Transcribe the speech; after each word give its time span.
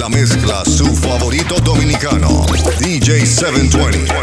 la 0.00 0.08
mezcla 0.08 0.64
su 0.64 0.86
favorito 0.86 1.56
dominicano, 1.60 2.46
DJ 2.78 3.26
720. 3.26 4.14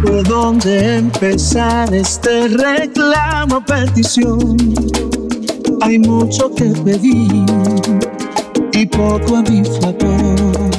¿Por 0.00 0.22
dónde 0.22 0.98
empezar 0.98 1.92
este 1.92 2.46
reclamo 2.48 3.64
petición? 3.64 4.56
Hay 5.80 5.98
mucho 5.98 6.54
que 6.54 6.66
pedir 6.84 7.46
y 8.72 8.86
poco 8.86 9.38
a 9.38 9.42
mi 9.42 9.64
favor. 9.64 10.70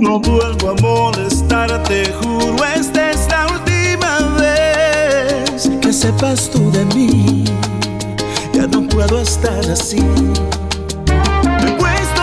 No 0.00 0.18
vuelvo 0.20 0.70
a 0.70 0.74
molestarte, 0.80 2.14
juro, 2.22 2.64
esta 2.74 3.10
es 3.10 3.28
la 3.28 3.46
última 3.48 4.36
vez 4.38 5.70
que 5.82 5.92
sepas 5.92 6.50
tú 6.50 6.70
de 6.70 6.84
mí. 6.94 7.41
Ya 8.92 8.98
no 8.98 9.04
puedo 9.06 9.18
estar 9.22 9.70
así. 9.70 10.00
Me 11.62 11.70
he 11.70 11.76
puesto 11.78 12.22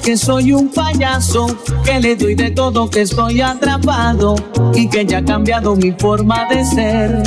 que 0.00 0.16
soy 0.16 0.52
un 0.52 0.68
payaso, 0.68 1.46
que 1.84 2.00
le 2.00 2.16
doy 2.16 2.34
de 2.34 2.50
todo, 2.50 2.88
que 2.88 3.02
estoy 3.02 3.40
atrapado 3.40 4.36
y 4.74 4.88
que 4.88 5.04
ya 5.04 5.18
ha 5.18 5.24
cambiado 5.24 5.76
mi 5.76 5.92
forma 5.92 6.46
de 6.46 6.64
ser. 6.64 7.22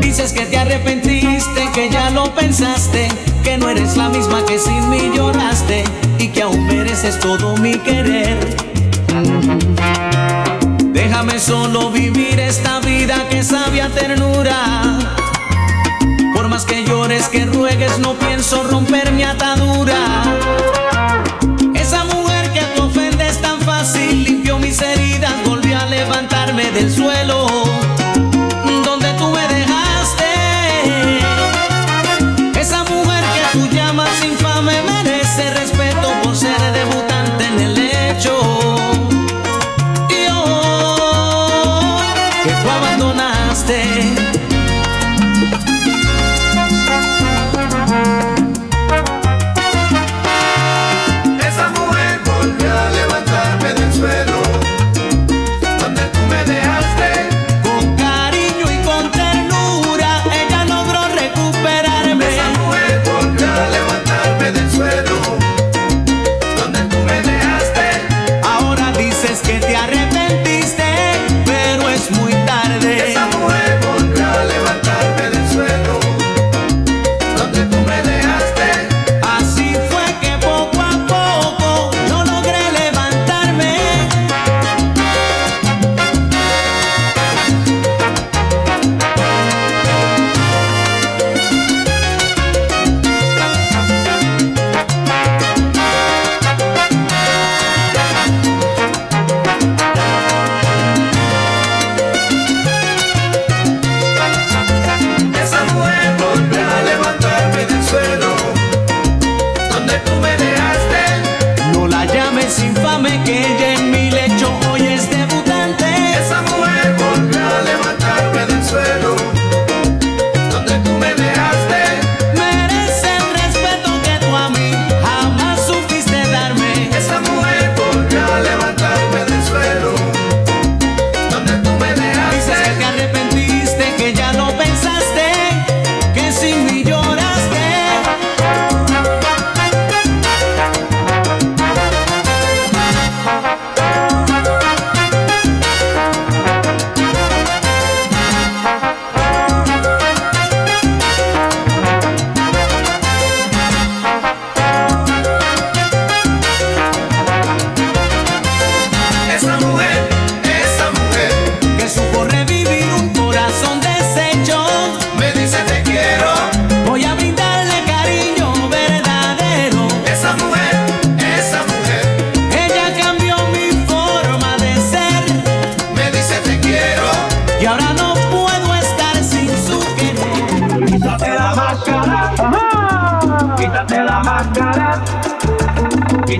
Dices 0.00 0.32
que 0.32 0.44
te 0.46 0.58
arrepentiste, 0.58 1.68
que 1.74 1.90
ya 1.90 2.10
lo 2.10 2.32
pensaste, 2.34 3.08
que 3.42 3.58
no 3.58 3.68
eres 3.68 3.96
la 3.96 4.10
misma 4.10 4.44
que 4.44 4.58
sin 4.58 4.88
mí 4.90 5.10
lloraste 5.14 5.84
y 6.18 6.28
que 6.28 6.42
aún 6.42 6.66
mereces 6.66 7.18
todo 7.18 7.56
mi 7.56 7.72
querer. 7.78 8.38
Déjame 10.92 11.38
solo 11.38 11.90
vivir 11.90 12.38
esta 12.38 12.80
vida 12.80 13.28
que 13.28 13.42
sabia 13.42 13.88
ternura. 13.88 15.21
Que 16.66 16.84
llores, 16.84 17.28
que 17.28 17.44
ruegues, 17.44 17.98
no 17.98 18.14
pienso 18.14 18.62
romper 18.64 19.12
mi 19.12 19.22
atadura. 19.24 20.22
Esa 21.74 22.04
mujer 22.04 22.50
que 22.52 22.60
te 22.60 22.80
ofende 22.80 23.26
es 23.26 23.40
tan 23.40 23.60
fácil, 23.60 24.24
limpió 24.24 24.58
mis 24.58 24.80
heridas, 24.80 25.32
volvió 25.44 25.78
a 25.78 25.86
levantarme 25.86 26.70
del 26.70 26.90
suelo. 26.90 27.61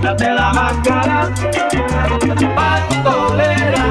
Quítate 0.03 0.31
la 0.35 0.53
máscara. 0.53 1.31
Me 2.27 3.82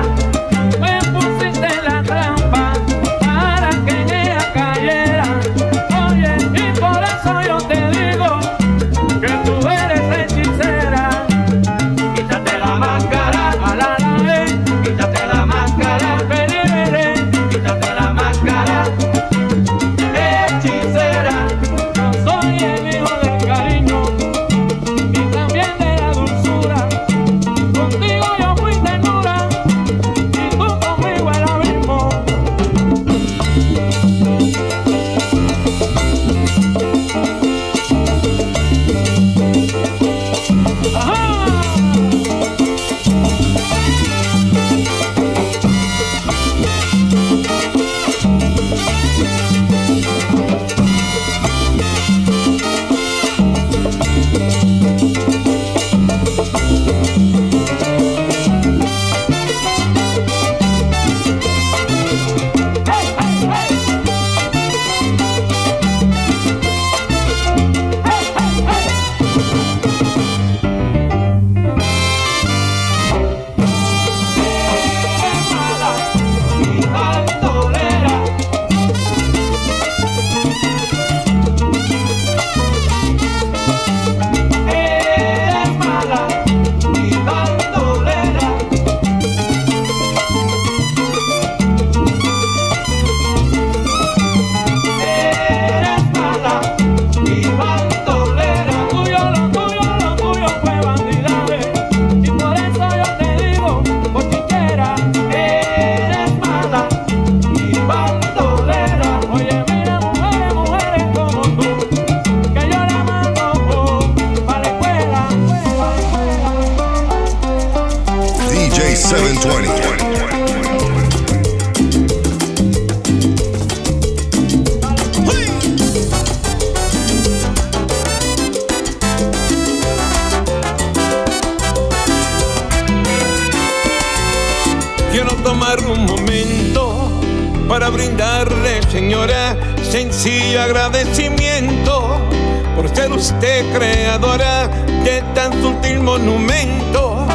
usted 143.91 144.03
creadora 144.03 144.67
de 145.03 145.21
tan 145.33 145.51
sutil 145.61 145.99
monumento. 145.99 147.27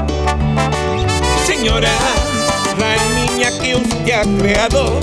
Señora, 1.47 1.93
la 2.79 2.97
niña 3.15 3.51
que 3.61 3.77
usted 3.77 4.13
ha 4.13 4.23
creado 4.41 4.99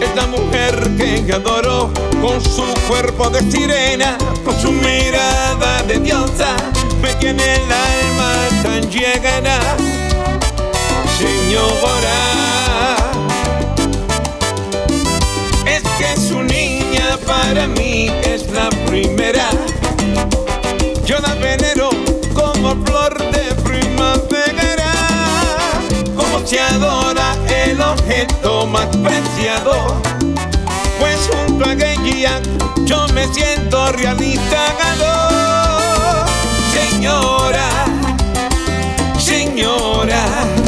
es 0.00 0.14
la 0.14 0.26
mujer 0.26 0.90
que 0.96 1.32
adoro 1.32 1.90
con 2.20 2.40
su 2.40 2.64
cuerpo 2.88 3.30
de 3.30 3.40
sirena, 3.50 4.16
con 4.44 4.58
su 4.60 4.72
mirada 4.72 5.82
de 5.82 5.98
diosa, 5.98 6.56
me 7.02 7.12
tiene 7.14 7.42
el 7.42 7.72
alma 7.72 8.62
tan 8.62 8.90
llegada 8.90 9.58
señora. 11.18 12.96
Es 15.66 15.82
que 15.98 16.20
su 16.20 16.42
niña 16.42 17.18
para 17.26 17.66
mí 17.66 18.10
es 18.24 18.50
la 18.50 18.68
primera. 18.86 19.48
Como 22.34 22.84
flor 22.84 23.18
de 23.32 23.54
primavera. 23.62 24.92
Como 26.16 26.46
se 26.46 26.60
adora 26.60 27.36
el 27.48 27.80
objeto 27.80 28.66
más 28.66 28.86
preciado. 28.96 30.02
Pues 30.98 31.28
junto 31.30 31.64
a 31.64 31.74
yo 32.84 33.06
me 33.08 33.26
siento 33.32 33.92
realizado. 33.92 35.06
Señora, 36.72 37.68
señora 39.18 39.18
señora. 39.18 40.63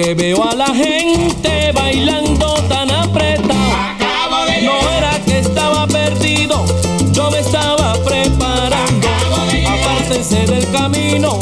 Porque 0.00 0.14
veo 0.14 0.42
a 0.42 0.54
la 0.54 0.68
gente 0.68 1.72
bailando 1.74 2.54
tan 2.70 2.90
apretado. 2.90 3.52
Acabo 3.52 4.46
de 4.46 4.62
No 4.62 4.80
era 4.96 5.20
que 5.26 5.40
estaba 5.40 5.86
perdido, 5.86 6.64
yo 7.12 7.30
me 7.30 7.40
estaba 7.40 7.92
preparando. 8.02 9.08
De. 9.52 9.66
Apártense 9.66 10.46
del 10.46 10.66
camino, 10.70 11.38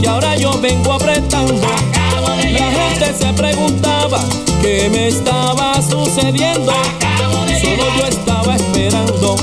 que 0.00 0.08
ahora 0.08 0.34
yo 0.34 0.58
vengo 0.60 0.94
apretando. 0.94 1.52
de 1.52 2.52
La 2.52 2.70
gente 2.70 3.12
se 3.18 3.30
preguntaba 3.34 4.24
qué 4.62 4.88
me 4.90 5.08
estaba 5.08 5.74
sucediendo. 5.82 6.72
acabo 6.72 7.44
de 7.44 7.60
Solo 7.60 7.84
yo 7.98 8.06
estaba 8.06 8.56
esperando 8.56 9.36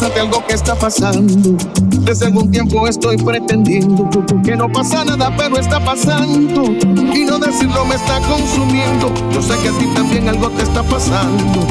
Confesarte 0.00 0.20
algo 0.20 0.46
que 0.46 0.54
está 0.54 0.74
pasando. 0.74 1.58
Desde 2.06 2.24
algún 2.24 2.50
tiempo 2.50 2.88
estoy 2.88 3.18
pretendiendo 3.18 4.08
que 4.42 4.56
no 4.56 4.66
pasa 4.72 5.04
nada, 5.04 5.30
pero 5.36 5.58
está 5.58 5.78
pasando. 5.78 6.64
Y 7.14 7.26
no 7.26 7.38
decirlo 7.38 7.84
me 7.84 7.96
está 7.96 8.18
consumiendo. 8.20 9.12
Yo 9.30 9.42
sé 9.42 9.58
que 9.58 9.68
a 9.68 9.72
ti 9.72 9.84
también 9.94 10.26
algo 10.26 10.48
te 10.52 10.62
está 10.62 10.82
pasando. 10.82 11.66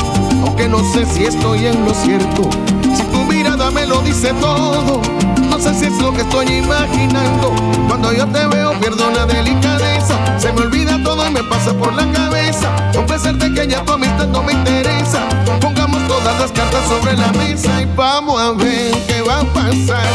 Aunque 0.46 0.68
no 0.68 0.78
sé 0.94 1.08
si 1.08 1.24
estoy 1.24 1.66
en 1.66 1.84
lo 1.84 1.92
cierto. 1.96 2.48
Si 2.96 3.02
tu 3.06 3.18
mirada 3.24 3.72
me 3.72 3.88
lo 3.88 4.00
dice 4.02 4.32
todo. 4.40 5.02
No 5.50 5.60
sé 5.60 5.74
si 5.74 5.86
es 5.86 6.00
lo 6.00 6.14
que 6.14 6.22
estoy 6.22 6.46
imaginando. 6.54 7.52
Cuando 7.88 8.14
yo 8.14 8.28
te 8.28 8.46
veo 8.46 8.80
pierdo 8.80 9.10
la 9.10 9.26
delicadeza. 9.26 10.38
Se 10.38 10.54
me 10.54 10.62
olvida 10.62 10.79
todo 11.10 11.32
me 11.32 11.44
pasa 11.44 11.74
por 11.74 11.92
la 11.92 12.06
cabeza. 12.12 12.70
Confesarte 12.94 13.51
que 13.51 13.68
ya 13.68 13.84
tu 13.84 13.94
amistad 13.94 14.28
no 14.28 14.44
me 14.44 14.54
interesa. 14.54 15.28
Pongamos 15.60 16.08
todas 16.08 16.39
las 16.39 16.51
cartas 16.51 16.88
sobre 16.88 17.18
la 17.18 17.32
mesa 17.32 17.82
y 17.82 17.86
vamos 17.96 18.39
a 18.39 18.51
ver 18.51 18.92
qué 19.08 19.24
va 19.24 19.39
a 19.39 19.44
pasar. 19.46 20.08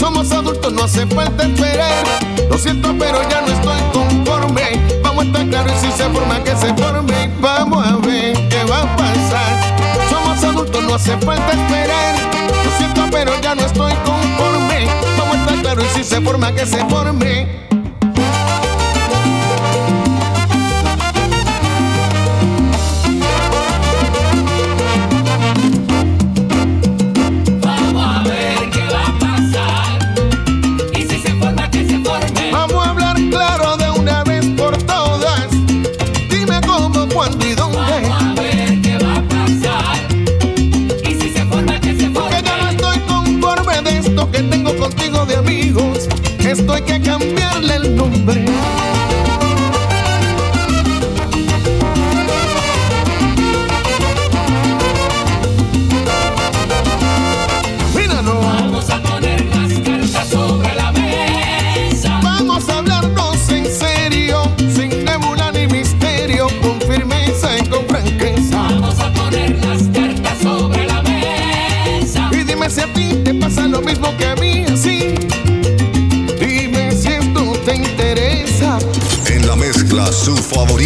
Somos 0.00 0.32
adultos, 0.32 0.72
no 0.72 0.82
hace 0.82 1.06
falta 1.06 1.44
esperar. 1.44 2.04
Lo 2.50 2.58
siento, 2.58 2.92
pero 2.98 3.22
ya 3.30 3.40
no 3.42 3.52
estoy 3.52 3.80
conforme. 3.92 4.80
Vamos 5.04 5.26
a 5.26 5.26
estar 5.28 5.48
claros 5.48 5.72
y 5.80 5.86
si 5.86 5.92
se 5.92 6.08
forma 6.10 6.42
que 6.42 6.56
se 6.56 6.74
forme. 6.74 7.30
Vamos 7.40 7.86
a 7.86 7.96
ver 7.98 8.32
qué 8.48 8.64
va 8.64 8.82
a 8.82 8.96
pasar. 8.96 9.76
Somos 10.10 10.42
adultos, 10.42 10.82
no 10.82 10.94
hace 10.96 11.16
falta 11.18 11.52
esperar. 11.52 12.16
Lo 12.64 12.70
siento, 12.78 13.02
pero 13.12 13.32
ya 13.40 13.54
no 13.54 13.62
estoy 13.62 13.94
conforme. 14.04 14.88
Vamos 15.16 15.36
a 15.36 15.40
estar 15.40 15.62
claros 15.62 15.84
y 15.94 15.98
si 15.98 16.04
se 16.04 16.20
forma 16.20 16.52
que 16.52 16.66
se 16.66 16.84
forme. 16.86 17.71
Esto 46.62 46.74
hay 46.74 46.82
que 46.82 47.00
cambiarle 47.00 47.31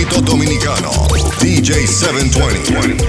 dominicano, 0.04 0.90
DJ 1.40 1.86
720. 1.86 3.04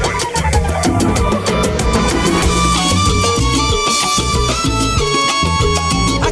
¡Ah, 6.21 6.31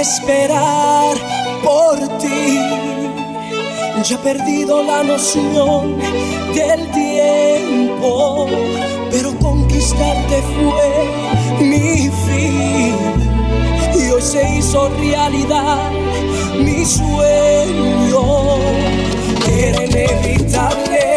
esperar 0.00 1.16
por 1.62 1.98
ti. 2.18 2.58
Ya 4.04 4.16
he 4.16 4.18
perdido 4.18 4.82
la 4.82 5.02
noción 5.02 5.98
del 6.54 6.90
tiempo, 6.90 8.48
pero 9.10 9.36
conquistarte 9.38 10.42
fue 10.42 11.21
se 14.32 14.56
hizo 14.56 14.88
realidad 14.88 15.90
mi 16.58 16.86
sueño. 16.86 18.22
Era 19.46 19.84
inevitable 19.84 21.16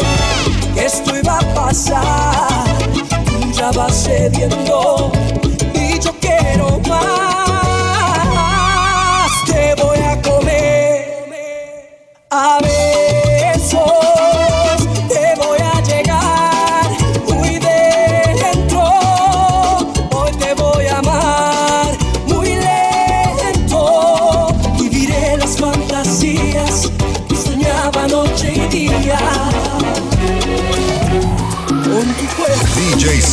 que 0.74 0.86
esto 0.86 1.16
iba 1.16 1.40
a 1.40 1.54
pasar. 1.54 2.78
Tú 3.42 3.52
ya 3.54 3.72
vas 3.72 4.04
cediendo 4.04 5.15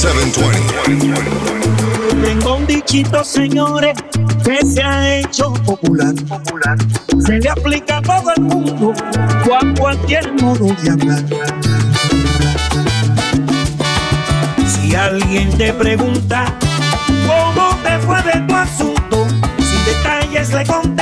720. 0.02 1.14
Tengo 2.24 2.56
un 2.56 2.66
dichito, 2.66 3.22
señores, 3.22 3.94
que 4.44 4.66
se 4.66 4.82
ha 4.82 5.18
hecho 5.18 5.52
popular. 5.64 6.12
popular. 6.26 6.76
Se 7.24 7.38
le 7.38 7.48
aplica 7.48 7.98
a 7.98 8.02
todo 8.02 8.32
el 8.34 8.42
mundo 8.42 8.92
o 9.48 9.54
a 9.54 9.60
cualquier 9.78 10.32
modo 10.42 10.74
de 10.82 10.90
hablar. 10.90 11.24
Si 14.66 14.92
alguien 14.96 15.56
te 15.56 15.72
pregunta 15.72 16.52
cómo 17.24 17.78
te 17.84 17.96
fue 18.00 18.20
de 18.24 18.40
tu 18.48 18.56
asunto, 18.56 19.28
sin 19.58 19.84
detalles 19.84 20.52
le 20.52 20.66
contesta. 20.66 21.01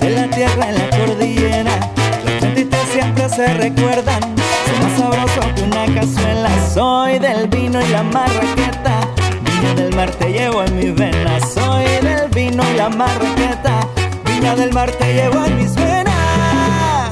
En 0.00 0.14
la 0.14 0.28
tierra 0.28 0.70
y 0.70 0.78
la 0.78 0.90
cordillera. 0.90 1.92
Los 2.24 2.54
DJ 2.54 2.84
720. 2.92 3.28
se 3.34 3.54
recuerdan. 3.54 4.20
Soy 4.20 4.78
más 4.82 4.98
sabroso 4.98 5.40
que 5.54 5.62
una 5.62 5.86
cazuela. 5.94 6.50
Soy 6.74 7.18
del 7.18 7.48
vino 7.48 7.80
y 7.80 7.88
la 7.88 8.02
marraqueta. 8.02 9.08
Viña 9.44 9.74
del 9.74 9.94
mar 9.94 10.10
te 10.10 10.32
llevo 10.32 10.62
en 10.64 10.76
mis 10.76 10.94
venas. 10.94 11.42
Soy 11.54 11.84
del 12.02 12.28
vino 12.28 12.62
y 12.70 12.76
la 12.76 12.90
marraqueta. 12.90 13.88
Viña 14.26 14.54
del 14.54 14.72
mar 14.74 14.90
te 14.90 15.14
llevo 15.14 15.44
en 15.46 15.56
mis 15.56 15.74
venas. 15.74 17.10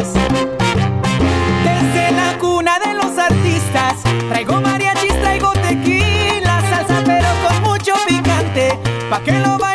Desde 1.64 2.12
la 2.12 2.36
cuna 2.38 2.78
de 2.80 2.94
los 2.94 3.16
artistas 3.16 3.94
traigo 4.28 4.60
¿Para 9.10 9.24
qué 9.24 9.32
lo 9.32 9.58
va 9.58 9.69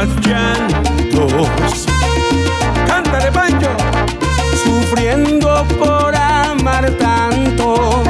más 0.00 0.26
llantos. 0.26 1.86
Cántale, 2.86 3.30
Pancho. 3.32 3.70
Sufriendo 4.64 5.64
por 5.78 6.14
amar 6.14 6.90
tanto, 6.92 8.02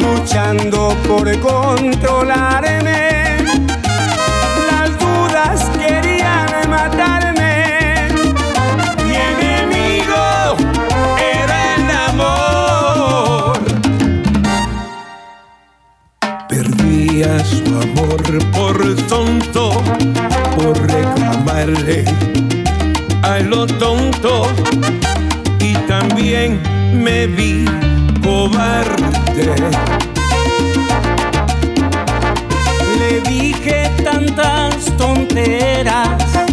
luchando 0.00 0.96
por 1.06 1.26
controlarme. 1.40 3.38
Las 4.70 4.98
dudas 4.98 5.70
querían 5.78 6.70
matarme. 6.70 8.08
Mi 9.04 9.16
enemigo 9.16 10.22
era 11.18 11.56
el 11.74 11.90
amor. 12.10 13.58
Perdía 16.48 17.44
su 17.44 17.64
amor 17.66 18.22
por 18.52 18.76
tonto 19.08 20.23
a 23.22 23.38
lo 23.38 23.66
tonto 23.66 24.46
y 25.60 25.72
también 25.88 26.60
me 26.92 27.26
vi 27.26 27.64
cobarde. 28.22 29.54
Le 32.98 33.20
dije 33.30 33.90
tantas 34.04 34.94
tonteras 34.98 36.43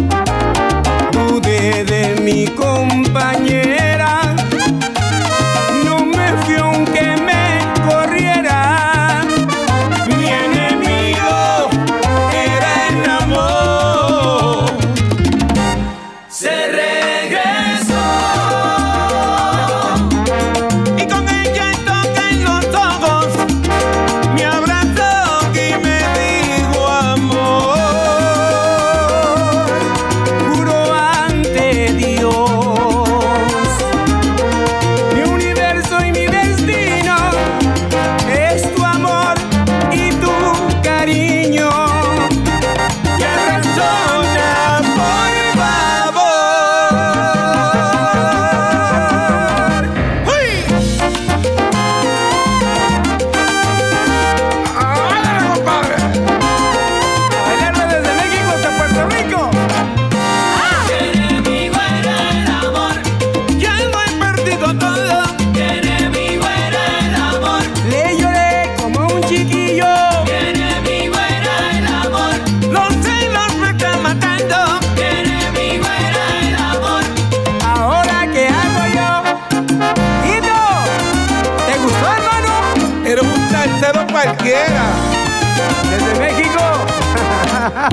Desde 85.92 86.18
México. 86.18 86.58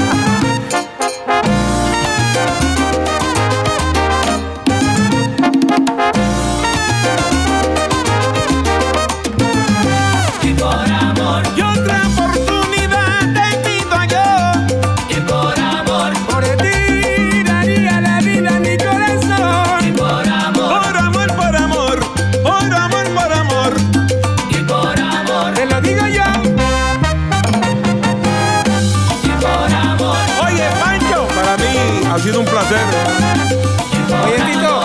un 32.40 32.46
placer. 32.46 32.80
Oye, 34.24 34.40
Tito. 34.46 34.82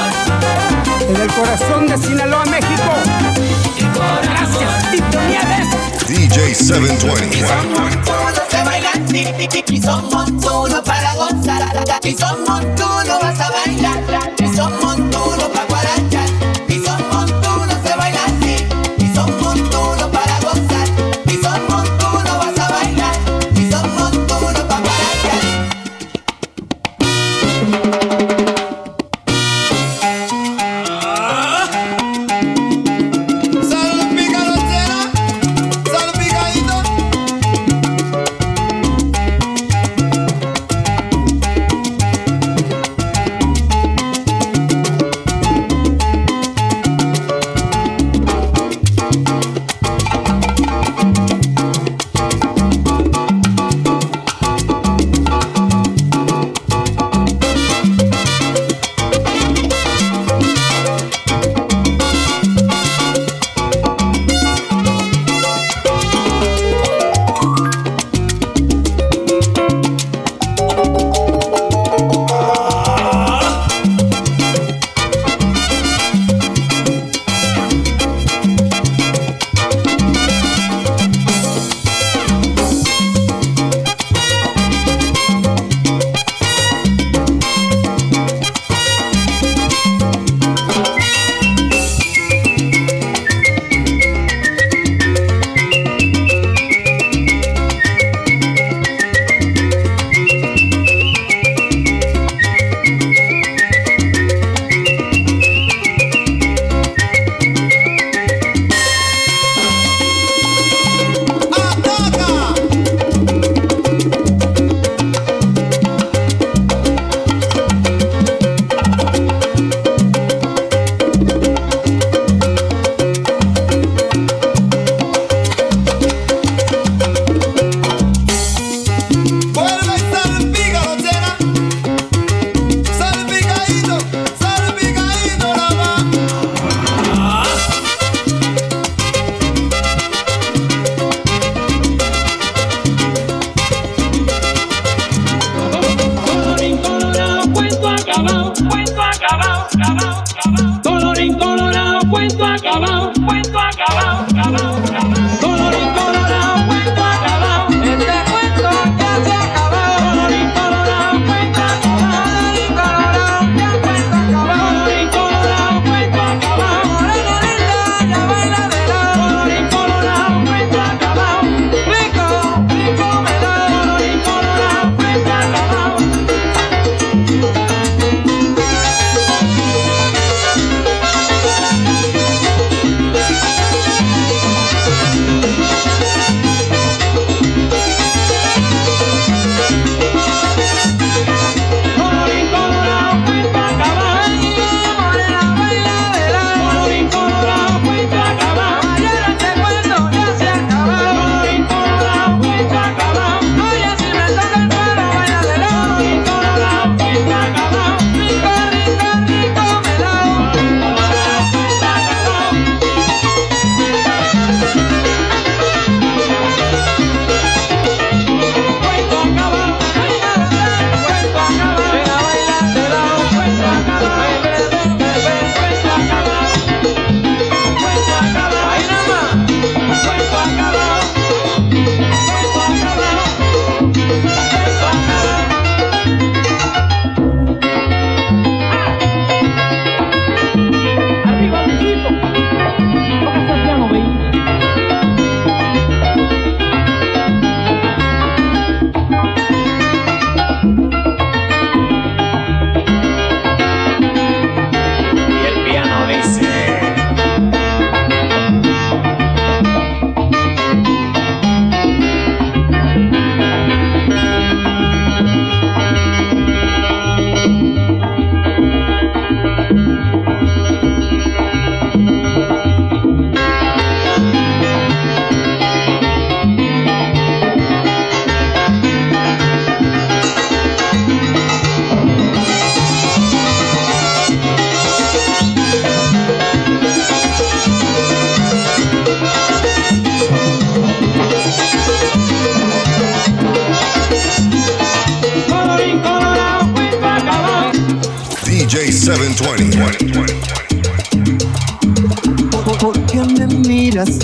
En 1.08 1.20
el 1.20 1.32
corazón 1.32 1.86
de 1.86 1.98
Sinaloa, 1.98 2.44
México. 2.46 2.90
Gracias, 4.22 4.90
Tito 4.90 5.20
Nieves. 5.22 5.68
DJ 6.08 6.54
720. 6.54 7.46
montuno 7.70 8.42
se 8.50 8.64
baila 8.64 8.90
así, 8.90 9.64
y 9.68 9.80
son 9.80 10.10
montuno 10.10 10.82
para 10.82 11.14
gozar, 11.14 11.84
y 12.02 12.12
son 12.14 12.44
montuno 12.44 13.18
vas 13.22 13.40
a 13.40 13.50
bailar, 13.50 14.32
y 14.38 14.56
son 14.56 14.72
montuno 14.80 15.48
para 15.52 15.66
guarachar, 15.66 16.28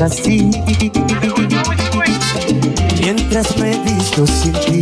así? 0.02 0.50
Mientras 3.00 3.56
me 3.58 3.78
visto 3.78 4.26
sin 4.26 4.52
ti. 4.52 4.80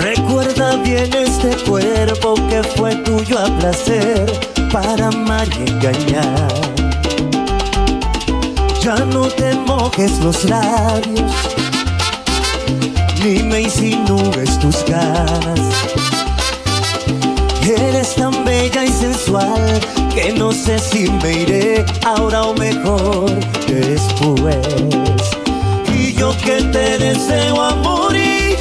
Recuerda 0.00 0.76
bien 0.76 1.10
este 1.14 1.56
cuerpo 1.68 2.34
que 2.48 2.62
fue 2.76 2.94
tuyo 2.96 3.38
a 3.38 3.46
placer 3.58 4.26
para 4.72 5.08
amar 5.08 5.48
y 5.58 5.70
engañar. 5.70 6.48
Ya 8.82 8.96
no 8.96 9.28
te 9.28 9.54
mojes 9.54 10.18
los 10.20 10.44
labios, 10.44 11.32
ni 13.22 13.42
me 13.42 13.62
insinúes 13.62 14.58
tus 14.58 14.84
ganas. 14.86 15.60
Eres 17.68 18.14
tan 18.14 18.37
bella 18.68 18.84
y 18.84 18.88
sensual 18.88 19.80
que 20.14 20.32
no 20.32 20.52
sé 20.52 20.78
si 20.78 21.08
me 21.22 21.42
iré 21.42 21.84
ahora 22.04 22.42
o 22.42 22.54
mejor 22.54 23.30
después. 23.66 24.56
Y 25.94 26.12
yo 26.14 26.36
que 26.44 26.62
te 26.62 26.98
deseo 26.98 27.62
a 27.62 27.74
morir, 27.76 28.56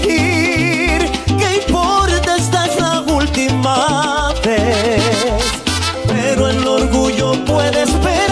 ¿qué 1.40 1.62
importa? 1.68 2.38
Esta 2.38 2.66
es 2.68 2.80
la 2.80 3.02
última 3.02 4.34
vez. 4.46 5.44
Pero 6.08 6.50
el 6.50 6.68
orgullo 6.68 7.34
puede 7.46 7.84
esperar. 7.84 8.27